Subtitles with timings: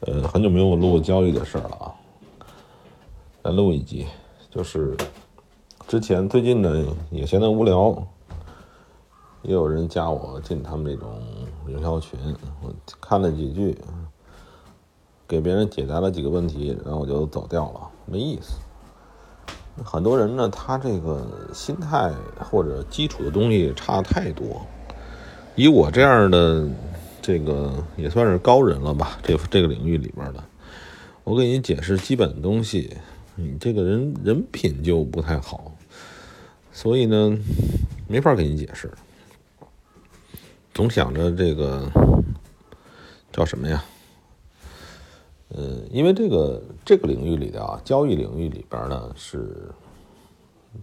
[0.00, 1.94] 呃，很久没有录交易的事了啊，
[3.42, 4.06] 再录一集。
[4.50, 4.96] 就是
[5.88, 8.06] 之前最近呢也闲得无聊，
[9.42, 11.22] 也有人加我进他们这种
[11.68, 12.18] 营销群，
[12.62, 13.76] 我看了几句，
[15.26, 18.58] 给别人解答了几个问题，然后我就走掉了，没意思。
[19.84, 24.60] 很多人呢，他这个心态或者基础的东西差太多。
[25.56, 26.68] 以我这样的
[27.26, 30.44] 这个也算是高人了吧，这这个领域里边的，
[31.24, 32.94] 我给你解释基本的东西，
[33.34, 35.72] 你这个人人品就不太好，
[36.70, 37.34] 所以呢，
[38.06, 38.92] 没法给你解释。
[40.74, 41.90] 总想着这个
[43.32, 43.82] 叫什么呀？
[45.48, 49.72] 呃，因为这个这个领域里的啊，交易领域里边呢是，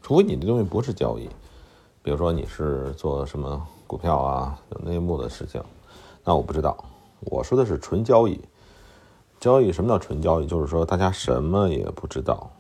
[0.02, 1.30] 除非你这东西不是交易，
[2.02, 5.62] 比如说你是做什么股票啊，有内幕的事情，
[6.24, 6.78] 那我不知道。
[7.22, 8.40] 我说的是纯交易，
[9.40, 10.48] 交易什么叫纯交易？
[10.48, 12.52] 就是说大家什么也不知道，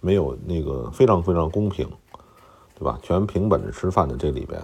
[0.00, 1.88] 没有那个非常非常公平，
[2.74, 2.98] 对吧？
[3.02, 4.60] 全凭本事吃饭的这里边，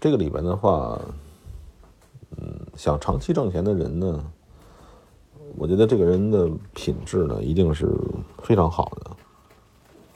[0.00, 1.00] 这个里边的话，
[2.36, 4.24] 嗯，想长期挣钱的人呢。
[5.56, 7.88] 我觉得这个人的品质呢，一定是
[8.42, 9.10] 非常好的。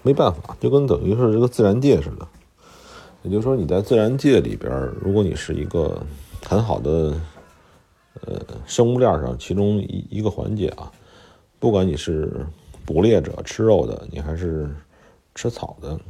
[0.02, 2.26] 没办法，就跟等于是这个自然界似的。
[3.22, 6.00] 也就是说，你在自然界里边，如果你是一个
[6.48, 7.20] 很好的
[8.22, 10.90] 呃生物链上其中一一个环节啊，
[11.58, 12.46] 不管你是
[12.86, 14.74] 捕猎者吃肉的，你还是
[15.34, 16.00] 吃草的，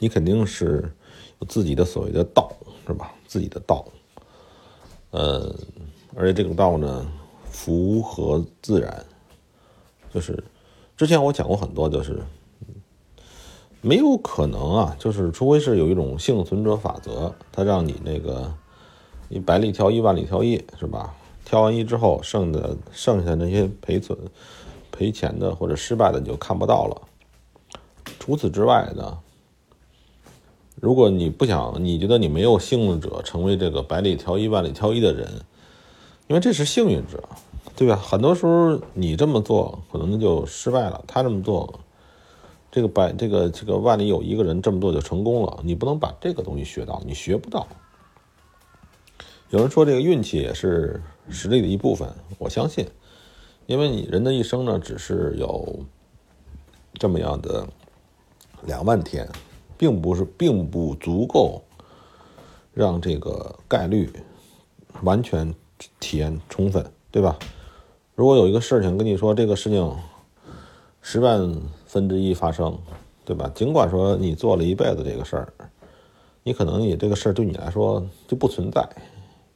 [0.00, 0.92] 你肯定是
[1.38, 2.52] 有自己的所谓的道，
[2.84, 3.14] 是吧？
[3.28, 3.86] 自己的道。
[5.12, 5.54] 呃，
[6.16, 7.06] 而且这个道呢。
[7.56, 9.06] 符合自然，
[10.12, 10.42] 就是
[10.96, 12.20] 之前我讲过很多，就是
[13.80, 18.52] 没有可能啊，就是除非是有一种幸存者法则，它让你那个
[19.34, 21.12] 你百里挑一，万里挑一，是吧？
[21.44, 24.16] 挑完一之后，剩的剩下那些赔损、
[24.92, 27.02] 赔钱的或者失败的你就看不到了。
[28.20, 29.18] 除此之外呢，
[30.80, 35.28] 如果你不想，你觉得你没有幸运者成为这个百里挑一、万里挑一的人。
[36.28, 37.20] 因为这是幸运者，
[37.74, 37.96] 对吧？
[37.96, 41.80] 很多时候你这么做可能就失败了，他这么做，
[42.70, 45.58] 这个百这个这个万里有一个人这么做就成功了。
[45.64, 47.66] 你不能把这个东西学到，你学不到。
[49.54, 51.00] 有人说这个运气也是
[51.30, 52.84] 实力的一部分，我相信，
[53.66, 55.78] 因为你人的一生呢，只是有
[56.94, 57.64] 这么样的
[58.66, 59.28] 两万天，
[59.78, 61.62] 并不是并不足够
[62.72, 64.12] 让这个概率
[65.02, 65.54] 完全。
[65.98, 67.36] 体验充分，对吧？
[68.14, 69.94] 如果有一个事情跟你说这个事情
[71.02, 72.78] 十万分之一发生，
[73.24, 73.50] 对吧？
[73.54, 75.52] 尽管说你做了一辈子这个事儿，
[76.44, 78.88] 你可能你这个事儿对你来说就不存在，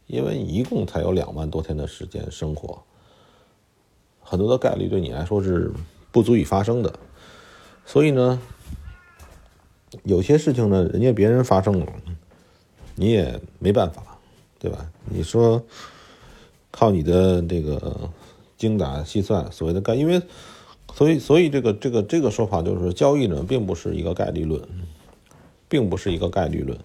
[0.08, 2.82] 因为一共才有两万多天的时间生活，
[4.20, 5.70] 很多的概率对你来说是
[6.10, 6.92] 不足以发生的。
[7.86, 8.40] 所以呢，
[10.02, 11.86] 有些事情呢，人家别人发生了，
[12.96, 14.18] 你也没办法，
[14.58, 14.90] 对吧？
[15.04, 15.62] 你说。
[16.70, 18.08] 靠你的这个
[18.56, 20.22] 精打细算，所谓的概，因为
[20.94, 24.62] 所以所以这个这个这个说法就是交易呢，并不是一个概率论，
[25.68, 26.78] 并不是一个概率论。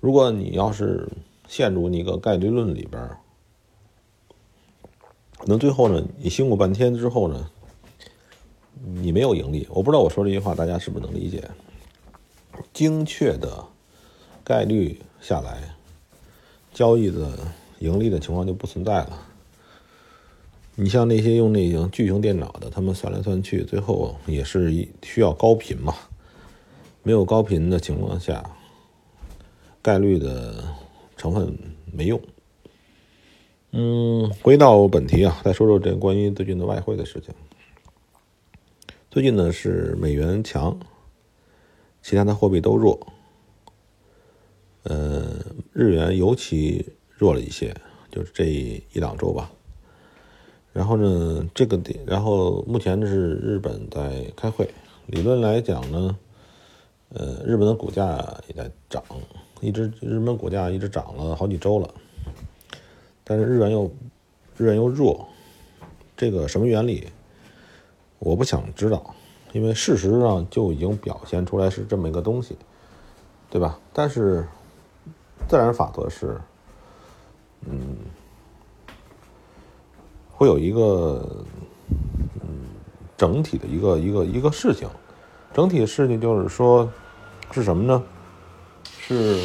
[0.00, 1.06] 如果你要是
[1.48, 3.10] 陷入一个概率论里边，
[5.46, 7.50] 那最后呢，你辛苦半天之后呢，
[8.82, 9.66] 你没有盈利。
[9.70, 11.50] 我不知道我说这句话大家是不是能理解？
[12.72, 13.66] 精确的
[14.42, 15.74] 概率下来，
[16.72, 17.38] 交易的。
[17.80, 19.26] 盈利的情况就不存在了。
[20.74, 25.94] 你像那些用那种巨型电脑的，他们算来算去，最后也是需要高频嘛。
[27.02, 28.42] 没有高频的情况下，
[29.82, 30.64] 概率的
[31.24, 31.56] 成分
[31.90, 32.20] 没用。
[33.70, 37.34] 嗯，回到本题啊，再说说这关于最近的外汇的事情。
[39.10, 40.78] 最近呢是美元强，
[42.02, 43.06] 其他的货币都弱。
[44.82, 45.24] 呃，
[45.72, 46.92] 日元尤其。
[47.16, 47.72] 弱了一些，
[48.10, 49.50] 就是这一两周吧。
[50.72, 54.68] 然后呢，这个点，然后目前是日本在开会。
[55.06, 56.18] 理论来讲呢，
[57.10, 58.18] 呃，日本的股价
[58.48, 59.02] 也在涨，
[59.60, 61.88] 一直日本股价一直涨了好几周了。
[63.22, 63.90] 但是日元又
[64.56, 65.26] 日元又弱，
[66.16, 67.08] 这个什么原理？
[68.18, 69.14] 我不想知道，
[69.52, 72.56] 因为事实上就已经表现出来是这么一个东西，
[73.50, 73.78] 对吧？
[73.92, 74.46] 但是
[75.48, 76.40] 自然法则是。
[77.66, 77.96] 嗯，
[80.30, 81.26] 会有一个
[82.42, 82.48] 嗯
[83.16, 84.86] 整体的一个一个一个事情，
[85.54, 86.86] 整体的事情就是说
[87.52, 88.04] 是什么呢？
[89.06, 89.38] 是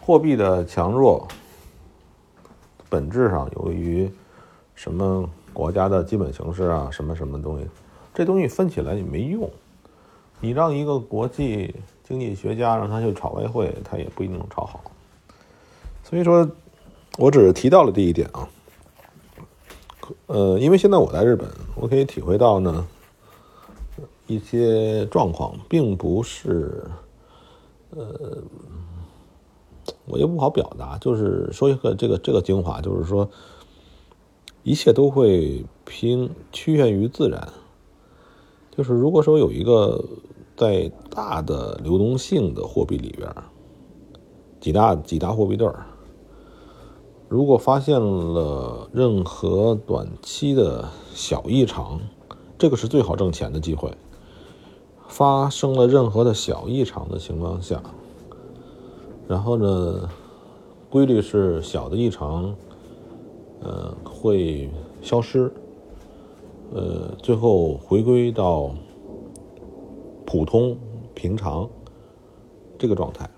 [0.00, 1.26] 货币的强弱，
[2.88, 4.08] 本质上由于
[4.76, 7.66] 什么国家的基本形势啊，什么什么东西，
[8.14, 9.50] 这东西分起来也没用。
[10.38, 14.80] 你让一个国际经济学家让他去炒外汇，他也不一定能炒好。
[16.04, 16.48] 所以说，
[17.16, 18.48] 我只是提到了这一点啊。
[20.26, 22.86] 呃，因为现在我在日本，我可以体会到呢，
[24.28, 26.84] 一些状况并不是，
[27.90, 28.42] 呃，
[30.06, 33.28] 我也不好表达，就是说一个这个这个精华，就是说，
[34.62, 37.48] 一切都会拼趋向于自然。
[38.70, 40.04] 就是如果说有一个
[40.56, 43.32] 在大的流动性的货币里边，
[44.60, 45.86] 几大几大货币对儿。
[47.28, 52.00] 如果发现了任何短期的小异常，
[52.56, 53.92] 这个是最好挣钱的机会。
[55.08, 57.82] 发生了任何的小异常的情况下，
[59.26, 60.08] 然后呢，
[60.88, 62.54] 规律是小的异常，
[63.60, 64.70] 呃，会
[65.02, 65.52] 消失，
[66.72, 68.70] 呃，最后回归到
[70.24, 70.78] 普通
[71.14, 71.68] 平常
[72.78, 73.28] 这个状态。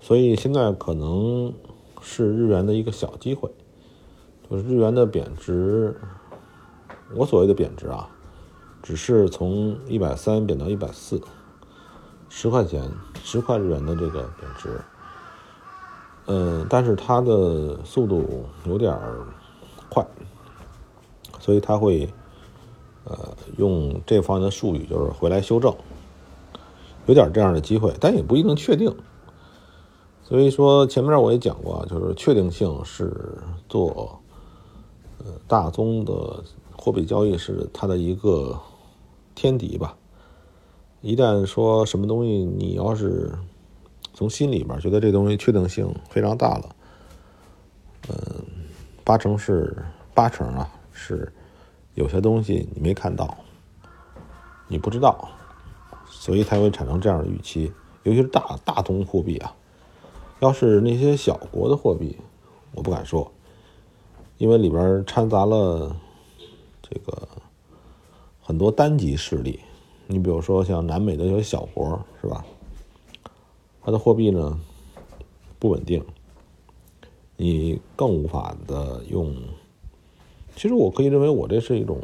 [0.00, 1.54] 所以现在可能。
[2.06, 3.50] 是日元的一个小机会，
[4.50, 5.98] 就是日元的贬值。
[7.16, 8.13] 我所谓的贬值啊，
[8.84, 11.18] 只是从一百三贬到一百四，
[12.28, 12.82] 十块钱，
[13.22, 14.78] 十块日元的这个贬值。
[16.26, 18.94] 嗯，但是它的速度有点
[19.88, 20.06] 快，
[21.40, 22.12] 所以它会
[23.04, 25.74] 呃用这方面的术语，就是回来修正，
[27.06, 28.94] 有点这样的机会，但也不一定确定。
[30.22, 34.20] 所以说前面我也讲过，就是确定性是做
[35.20, 36.44] 呃大宗的
[36.76, 38.60] 货币交易是它的一个
[39.34, 39.96] 天敌吧。
[41.00, 43.30] 一旦说什么东西，你要是
[44.14, 46.76] 从心里边觉得这东西确定性非常大了，
[48.08, 48.44] 嗯，
[49.04, 49.76] 八成是
[50.14, 51.32] 八成啊，是
[51.94, 53.36] 有些东西你没看到，
[54.68, 55.28] 你不知道，
[56.08, 57.70] 所以才会产生这样的预期，
[58.04, 59.54] 尤其是大大宗货币啊。
[60.40, 62.16] 要是那些小国的货币，
[62.72, 63.30] 我不敢说，
[64.38, 65.94] 因为里边掺杂了
[66.82, 67.28] 这个
[68.54, 69.58] 很多单极势力。
[70.06, 72.46] 你比如说像南美的有些小国，是吧？
[73.82, 74.60] 它的货币呢
[75.58, 76.00] 不稳定，
[77.36, 79.34] 你更无法的用。
[80.54, 82.00] 其实我可以认为，我这是一种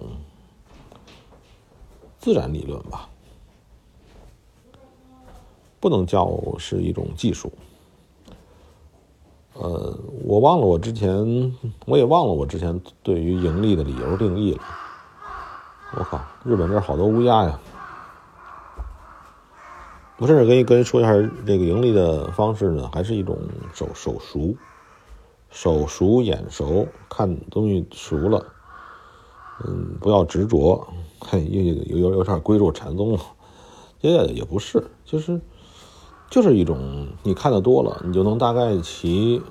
[2.19, 3.09] 自然理论吧，
[5.79, 7.53] 不能叫是一种技术。
[9.53, 11.57] 呃，我忘了我之前，
[11.87, 14.63] 我也忘了我之前对于盈利的理由定义了。
[15.97, 17.59] 我靠，日本这好多乌鸦呀！
[20.19, 21.13] 我甚至跟跟人说一下
[21.47, 23.39] 这个盈利的方式呢，还是一种
[23.73, 24.55] 手手熟、
[25.51, 28.45] 手熟眼熟，看东西熟了，
[29.65, 30.87] 嗯，不要执着，
[31.21, 33.21] 嘿，有有有有点归入禅宗了，
[34.01, 35.41] 也也不是，就是。
[36.31, 39.43] 就是一种你看的多了，你就能大概其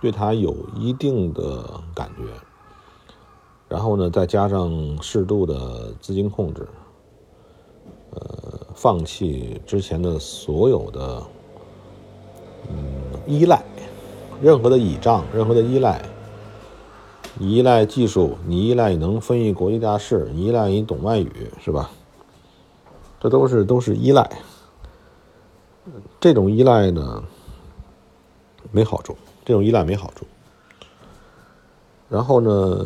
[0.00, 2.22] 对它有一定的感觉，
[3.68, 6.66] 然后呢，再加上适度的资金控制，
[8.10, 11.22] 呃，放弃之前的所有的
[12.70, 12.76] 嗯
[13.26, 13.62] 依赖，
[14.40, 16.02] 任何的倚仗，任何的依赖，
[17.34, 21.90] 你依赖技术，你依赖能分析国际大事，你依赖你懂外语，是吧？
[23.20, 24.30] 这都是都是依赖。
[26.20, 27.22] 这种依赖呢，
[28.70, 29.16] 没好处。
[29.44, 30.26] 这种依赖没好处。
[32.08, 32.84] 然后呢，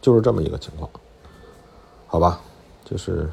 [0.00, 0.88] 就是这么一个情况，
[2.06, 2.40] 好吧？
[2.84, 3.28] 就是，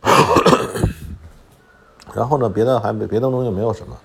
[2.14, 3.96] 然后呢，别的还没别的东西没有什么，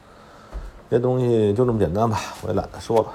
[0.89, 3.07] 这东西就这么简单吧，我也懒得说了。